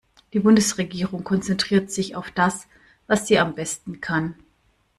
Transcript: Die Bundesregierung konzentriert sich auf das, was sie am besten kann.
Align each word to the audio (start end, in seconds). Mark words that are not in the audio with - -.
Die 0.33 0.39
Bundesregierung 0.39 1.23
konzentriert 1.23 1.91
sich 1.91 2.15
auf 2.15 2.31
das, 2.31 2.65
was 3.05 3.27
sie 3.27 3.37
am 3.37 3.53
besten 3.53 4.01
kann. 4.01 4.33